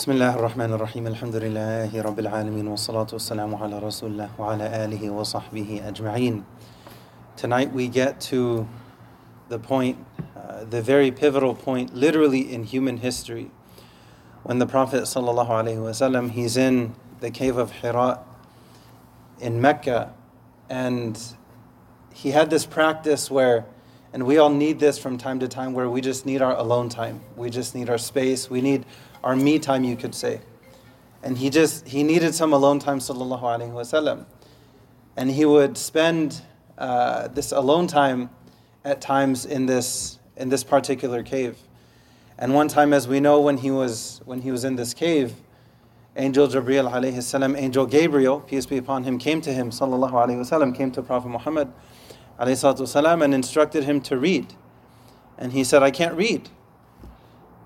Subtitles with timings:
[0.00, 5.10] بسم الله الرحمن الرحيم الحمد لله رب العالمين والصلاة والسلام على رسول الله وعلى آله
[5.10, 6.44] وصحبه أجمعين
[7.36, 8.68] Tonight we get to
[9.48, 9.98] the point,
[10.36, 13.50] uh, the very pivotal point, literally in human history,
[14.42, 18.20] when the Prophet ﷺ, he's in the cave of Hira
[19.40, 20.12] in Mecca,
[20.70, 21.20] and
[22.14, 23.66] he had this practice where,
[24.12, 26.88] and we all need this from time to time, where we just need our alone
[26.88, 27.20] time.
[27.36, 28.48] We just need our space.
[28.48, 28.86] We need
[29.23, 30.41] our me time, you could say.
[31.23, 34.25] And he just, he needed some alone time, sallallahu alaihi wasallam.
[35.15, 36.41] And he would spend
[36.77, 38.29] uh, this alone time
[38.83, 41.57] at times in this, in this particular cave.
[42.37, 45.35] And one time, as we know, when he was, when he was in this cave,
[46.15, 50.39] Angel Jibreel alayhi salam, Angel Gabriel, peace be upon him, came to him, sallallahu alaihi
[50.39, 51.71] wasallam, came to Prophet Muhammad
[52.39, 54.55] alayhi salam, and instructed him to read.
[55.37, 56.49] And he said, I can't read.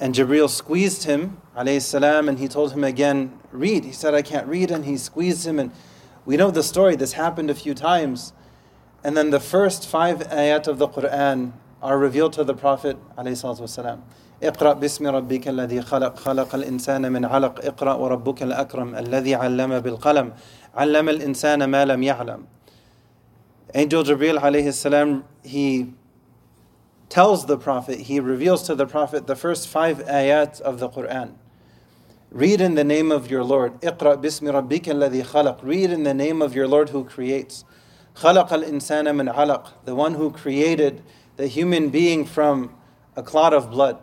[0.00, 3.84] And Jibreel squeezed him, alayhi salam, and he told him again, read.
[3.84, 5.58] He said, I can't read, and he squeezed him.
[5.58, 5.72] And
[6.24, 8.32] we know the story, this happened a few times.
[9.04, 13.68] And then the first five ayat of the Quran are revealed to the Prophet alayhi
[13.68, 14.02] salam.
[14.42, 20.32] اقرأ باسم ربك الذي خلق خلق الإنسان من علق اقرأ وربك الأكرم الذي علم بالقلم
[20.74, 22.46] علم الإنسان ما لم يعلم
[23.74, 25.94] Angel Jibreel alayhi salam, he
[27.09, 31.35] tells the Prophet, he reveals to the Prophet the first five ayat of the Quran.
[32.29, 33.79] Read in the name of your Lord.
[33.81, 35.63] إقرأ بسمِ rabbika الذي خلق.
[35.63, 37.63] Read in the name of your Lord who creates.
[38.15, 39.85] خلقَ الإنسانَ من علق.
[39.85, 41.01] The one who created
[41.37, 42.75] the human being from
[43.15, 43.97] a clot of blood,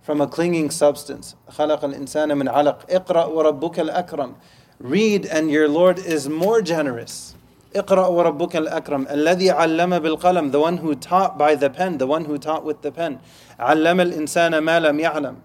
[0.00, 1.34] from a clinging substance.
[1.50, 2.88] خلقَ الإنسانَ من علق.
[2.88, 4.36] إقرأ وربُكَ الأكرم.
[4.80, 7.34] Read and your Lord is more generous.
[7.75, 12.25] اقرأ وربك الأكرم الذي علم بالقلم the one who taught by the pen the one
[12.25, 13.19] who taught with the pen
[13.59, 15.35] علم الإنسان ما لم يعلم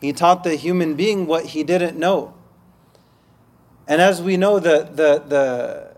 [0.00, 2.34] he taught the human being what he didn't know
[3.86, 5.94] and as we know the, the, the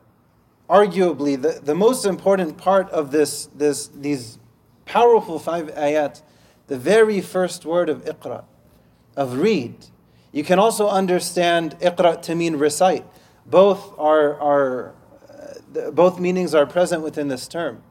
[0.68, 4.38] arguably the, the most important part of this, this these
[4.84, 6.22] powerful five ayat
[6.68, 8.44] the very first word of iqra
[9.16, 9.74] of read
[10.30, 13.04] you can also understand iqra to mean recite
[13.46, 14.94] both are, are
[15.93, 17.83] both meanings are present within this term.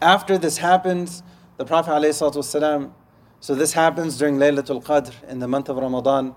[0.00, 1.22] After this happens,
[1.56, 2.92] the Prophet ﷺ,
[3.40, 6.34] so this happens during Laylatul Qadr in the month of Ramadan,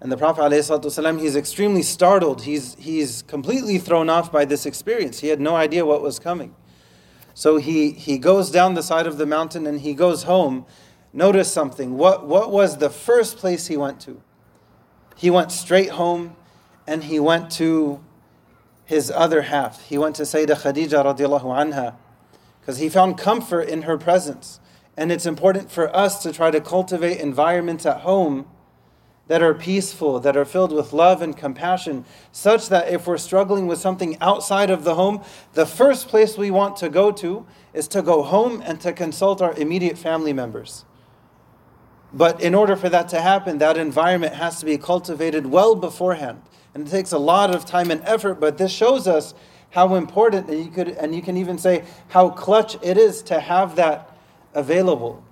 [0.00, 2.42] and the Prophet ﷺ, he's extremely startled.
[2.42, 5.20] He's, he's completely thrown off by this experience.
[5.20, 6.54] He had no idea what was coming.
[7.32, 10.66] So he, he goes down the side of the mountain and he goes home.
[11.12, 11.96] Notice something.
[11.96, 14.20] What, what was the first place he went to?
[15.16, 16.36] He went straight home
[16.86, 18.04] and he went to
[18.84, 19.82] his other half.
[19.88, 21.96] He went to Sayyidah Khadija radiallahu anha
[22.60, 24.60] because he found comfort in her presence.
[24.96, 28.46] And it's important for us to try to cultivate environments at home
[29.26, 33.66] that are peaceful, that are filled with love and compassion, such that if we're struggling
[33.66, 35.22] with something outside of the home,
[35.54, 39.40] the first place we want to go to is to go home and to consult
[39.40, 40.84] our immediate family members.
[42.12, 46.42] But in order for that to happen, that environment has to be cultivated well beforehand
[46.74, 49.32] and it takes a lot of time and effort, but this shows us
[49.70, 53.40] how important and you could and you can even say how clutch it is to
[53.40, 54.16] have that
[54.54, 55.22] available.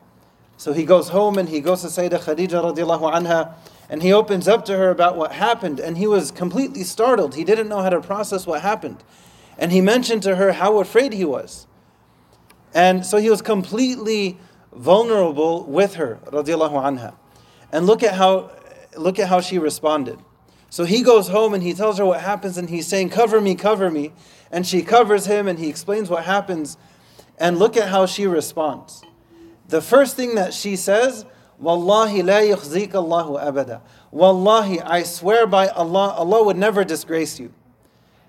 [0.56, 3.54] So he goes home and he goes to Sayyidah Khadija radiallahu anha
[3.88, 7.34] and he opens up to her about what happened and he was completely startled.
[7.34, 9.02] He didn't know how to process what happened.
[9.58, 11.66] And he mentioned to her how afraid he was.
[12.74, 14.38] And so he was completely
[14.72, 17.14] vulnerable with her radiallahu anha.
[17.70, 18.50] And look at how
[18.96, 20.18] look at how she responded.
[20.72, 23.54] So he goes home and he tells her what happens and he's saying, Cover me,
[23.54, 24.10] cover me.
[24.50, 26.78] And she covers him and he explains what happens.
[27.36, 29.02] And look at how she responds.
[29.68, 31.26] The first thing that she says,
[31.58, 33.82] Wallahi la yukhzik Allahu abada.
[34.10, 37.52] Wallahi, I swear by Allah, Allah would never disgrace you.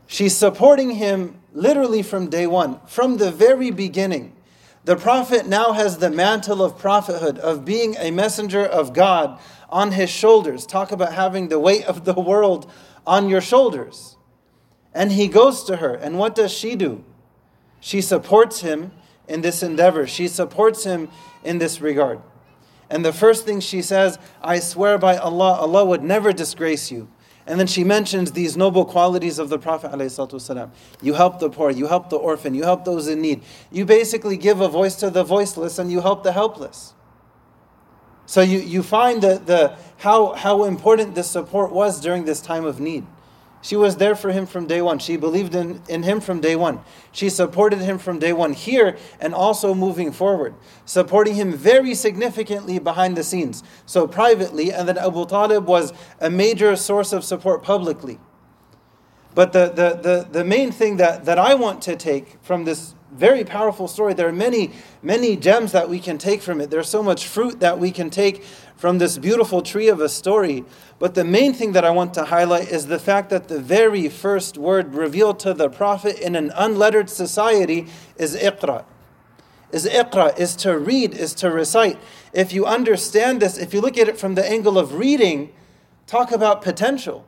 [0.06, 4.36] She's supporting him literally from day one, from the very beginning.
[4.84, 9.40] The Prophet now has the mantle of prophethood, of being a messenger of God
[9.74, 10.66] on his shoulders.
[10.68, 12.72] Talk about having the weight of the world
[13.06, 14.16] on your shoulders.
[14.94, 17.04] And he goes to her, and what does she do?
[17.80, 18.92] She supports him
[19.28, 21.10] in this endeavor, she supports him
[21.44, 22.22] in this regard.
[22.90, 27.10] And the first thing she says, I swear by Allah, Allah would never disgrace you.
[27.48, 29.92] And then she mentions these noble qualities of the Prophet.
[29.92, 30.70] ﷺ.
[31.02, 33.42] You help the poor, you help the orphan, you help those in need.
[33.72, 36.94] You basically give a voice to the voiceless and you help the helpless.
[38.26, 42.66] So you, you find the, the, how, how important this support was during this time
[42.66, 43.06] of need.
[43.64, 45.00] She was there for him from day one.
[45.00, 46.82] She believed in, in him from day one.
[47.14, 50.54] She supported him from day one here and also moving forward,
[50.84, 53.64] supporting him very significantly behind the scenes.
[53.86, 58.20] So privately, and then Abu Talib was a major source of support publicly.
[59.36, 62.94] But the, the, the, the main thing that, that I want to take from this
[63.12, 64.72] very powerful story, there are many,
[65.02, 66.70] many gems that we can take from it.
[66.70, 68.44] There's so much fruit that we can take
[68.76, 70.66] from this beautiful tree of a story.
[71.00, 74.10] But the main thing that I want to highlight is the fact that the very
[74.10, 77.88] first word revealed to the Prophet in an unlettered society
[78.18, 78.86] is iqra.
[79.72, 82.00] Is iqra, is to read, is to recite.
[82.34, 85.54] If you understand this, if you look at it from the angle of reading,
[86.06, 87.26] talk about potential.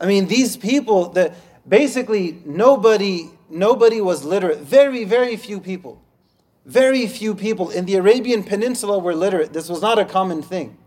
[0.00, 1.34] I mean, these people that
[1.68, 4.58] basically nobody nobody was literate.
[4.60, 6.02] Very, very few people.
[6.64, 9.52] Very few people in the Arabian Peninsula were literate.
[9.52, 10.78] This was not a common thing.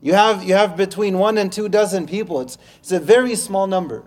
[0.00, 2.40] You have, you have between one and two dozen people.
[2.40, 4.04] It's, it's a very small number.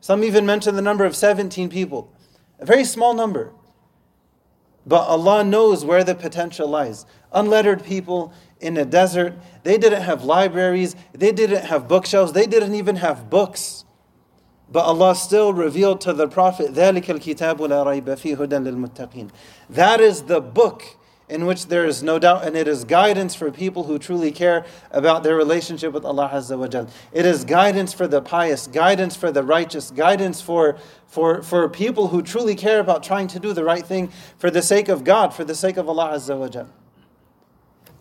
[0.00, 2.12] Some even mention the number of 17 people.
[2.58, 3.52] A very small number.
[4.86, 7.04] But Allah knows where the potential lies.
[7.32, 9.34] Unlettered people in a desert,
[9.64, 13.84] they didn't have libraries, they didn't have bookshelves, they didn't even have books.
[14.70, 16.94] But Allah still revealed to the Prophet, That
[20.00, 20.82] is the book
[21.28, 24.64] in which there is no doubt, and it is guidance for people who truly care
[24.92, 26.88] about their relationship with Allah Azza wa Jal.
[27.12, 30.78] It is guidance for the pious, guidance for the righteous, guidance for,
[31.08, 34.62] for, for people who truly care about trying to do the right thing for the
[34.62, 36.68] sake of God, for the sake of Allah Azza wa Jal.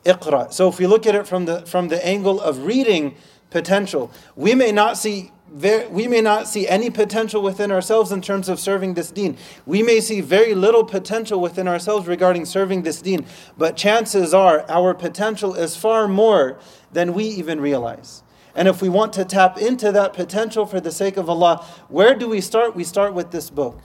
[0.06, 0.54] Iqra.
[0.54, 3.16] So if we look at it from the, from the angle of reading
[3.50, 8.23] potential, we may not see very, we may not see any potential within ourselves in
[8.23, 9.37] terms of serving this deen.
[9.67, 13.27] We may see very little potential within ourselves regarding serving this deen,
[13.59, 16.59] but chances are our potential is far more
[16.93, 18.23] than we even realize.
[18.55, 22.15] And if we want to tap into that potential for the sake of Allah, where
[22.15, 22.77] do we start?
[22.77, 23.81] We start with this book.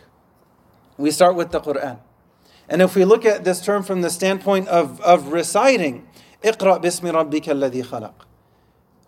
[0.97, 1.99] We start with the Quran.
[2.67, 6.07] And if we look at this term from the standpoint of, of reciting,
[6.43, 8.28] اقرأ باسم ربك الذي خلق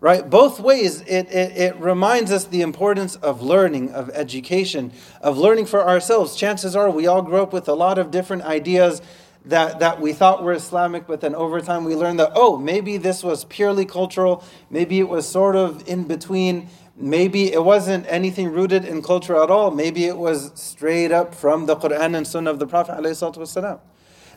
[0.03, 0.29] right?
[0.29, 4.91] Both ways, it, it, it reminds us the importance of learning, of education,
[5.21, 6.35] of learning for ourselves.
[6.35, 9.01] Chances are we all grew up with a lot of different ideas
[9.45, 12.97] that, that we thought were Islamic, but then over time we learned that, oh, maybe
[12.97, 16.67] this was purely cultural, maybe it was sort of in between,
[16.97, 21.65] maybe it wasn't anything rooted in culture at all, maybe it was straight up from
[21.65, 23.01] the Quran and Sunnah of the Prophet.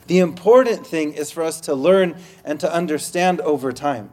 [0.07, 2.15] The important thing is for us to learn
[2.45, 4.11] and to understand over time.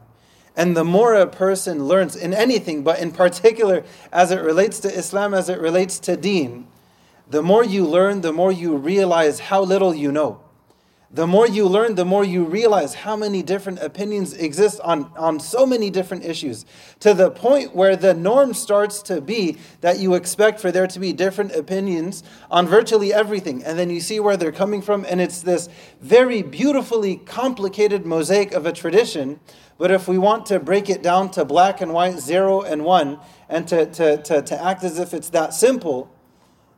[0.57, 4.93] And the more a person learns in anything, but in particular as it relates to
[4.93, 6.67] Islam, as it relates to deen,
[7.29, 10.44] the more you learn, the more you realize how little you know.
[11.15, 15.39] The more you learn, the more you realize how many different opinions exist on, on
[15.39, 16.65] so many different issues,
[16.99, 20.99] to the point where the norm starts to be that you expect for there to
[20.99, 22.21] be different opinions
[22.51, 23.63] on virtually everything.
[23.63, 25.69] And then you see where they're coming from, and it's this
[26.01, 29.39] very beautifully complicated mosaic of a tradition
[29.77, 33.19] but if we want to break it down to black and white, zero and one,
[33.49, 36.09] and to, to, to, to act as if it's that simple,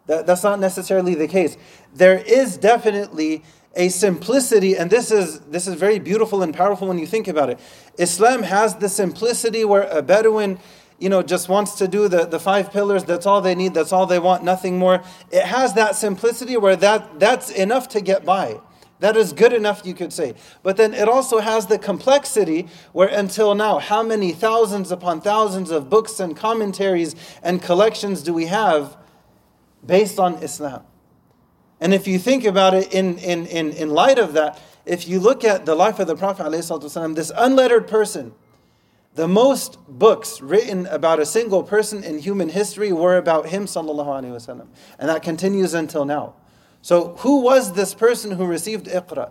[0.07, 1.57] that, that's not necessarily the case.
[1.94, 3.44] There is definitely
[3.77, 7.50] a simplicity, and this is, this is very beautiful and powerful when you think about
[7.50, 7.59] it.
[7.97, 10.59] Islam has the simplicity where a Bedouin
[11.00, 13.94] you know, just wants to do the, the five pillars, that's all they need, that's
[13.94, 15.03] all they want, nothing more.
[15.31, 18.59] It has that simplicity where that, that's enough to get by.
[19.00, 20.33] That is good enough, you could say.
[20.63, 25.69] But then it also has the complexity where until now, how many thousands upon thousands
[25.69, 28.97] of books and commentaries and collections do we have
[29.85, 30.81] based on Islam?
[31.81, 35.20] And if you think about it in, in, in, in light of that, if you
[35.20, 38.32] look at the life of the Prophet, ﷺ, this unlettered person,
[39.15, 44.67] the most books written about a single person in human history were about him, وسلم,
[44.98, 46.34] and that continues until now.
[46.81, 49.31] So, who was this person who received Iqra?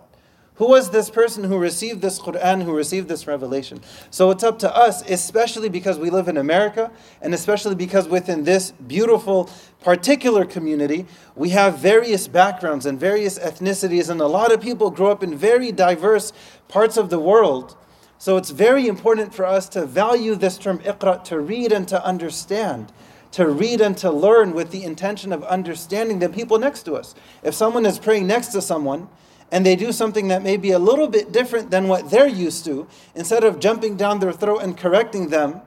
[0.57, 3.79] Who was this person who received this Quran, who received this revelation?
[4.09, 8.43] So it's up to us, especially because we live in America, and especially because within
[8.43, 14.59] this beautiful, particular community, we have various backgrounds and various ethnicities, and a lot of
[14.59, 16.33] people grow up in very diverse
[16.67, 17.77] parts of the world.
[18.17, 22.03] So it's very important for us to value this term Iqra, to read and to
[22.03, 22.91] understand
[23.29, 27.13] to read and to learn with the intention of understanding the people next to us.
[27.43, 29.09] If someone is praying next to someone
[29.51, 32.65] and they do something that may be a little bit different than what they're used
[32.65, 35.61] to, instead of jumping down their throat and correcting them,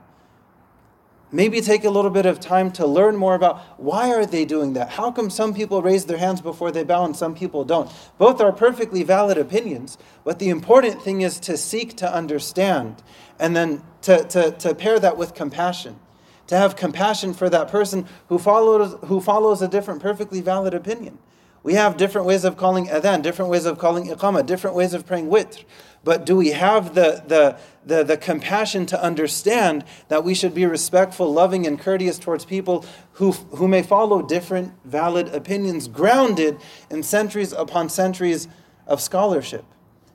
[1.31, 4.73] maybe take a little bit of time to learn more about why are they doing
[4.73, 4.89] that?
[4.89, 7.89] How come some people raise their hands before they bow and some people don't?
[8.17, 13.01] Both are perfectly valid opinions but the important thing is to seek to understand
[13.39, 15.99] and then to, to, to pair that with compassion.
[16.47, 21.17] To have compassion for that person who follows, who follows a different, perfectly valid opinion.
[21.63, 25.05] We have different ways of calling adhan, different ways of calling iqamah, different ways of
[25.05, 25.63] praying witr.
[26.03, 30.65] But do we have the, the, the, the, compassion to understand that we should be
[30.65, 36.57] respectful, loving, and courteous towards people who, who may follow different valid opinions grounded
[36.89, 38.47] in centuries upon centuries
[38.87, 39.63] of scholarship?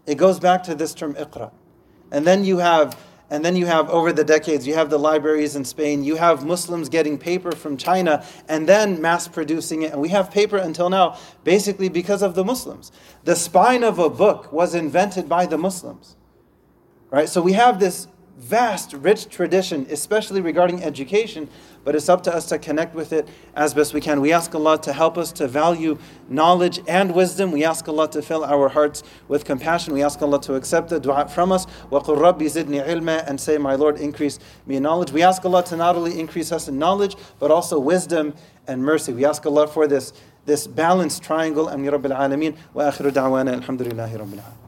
[0.06, 1.52] It goes back to this term iqra.
[2.10, 5.56] And then you have and then you have, over the decades, you have the libraries
[5.56, 9.92] in Spain, you have Muslims getting paper from China and then mass producing it.
[9.92, 12.92] And we have paper until now, basically because of the Muslims.
[13.24, 16.16] The spine of a book was invented by the Muslims.
[17.10, 17.28] Right?
[17.28, 18.06] So we have this
[18.36, 21.48] vast, rich tradition, especially regarding education,
[21.86, 24.20] but it's up to us to connect with it as best we can.
[24.20, 27.52] We ask Allah to help us to value knowledge and wisdom.
[27.52, 29.94] We ask Allah to fill our hearts with compassion.
[29.94, 31.64] We ask Allah to accept the dua from us.
[31.92, 35.12] وَقُلْ رَبِّ زِدْنِي عِلْمًا And say, My Lord, increase me in knowledge.
[35.12, 38.34] We ask Allah to not only increase us in knowledge, but also wisdom
[38.66, 39.12] and mercy.
[39.12, 40.12] We ask Allah for this,
[40.44, 41.68] this balanced triangle.
[41.68, 42.56] Ameen Rabbil Alameen.
[42.74, 44.65] وآخر دعوانا الحمد لله رب العالمين.